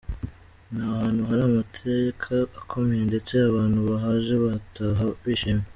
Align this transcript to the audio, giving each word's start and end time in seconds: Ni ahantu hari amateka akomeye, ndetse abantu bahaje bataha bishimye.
Ni 0.71 0.81
ahantu 0.93 1.21
hari 1.29 1.41
amateka 1.49 2.31
akomeye, 2.61 3.03
ndetse 3.09 3.33
abantu 3.49 3.77
bahaje 3.89 4.33
bataha 4.45 5.05
bishimye. 5.23 5.65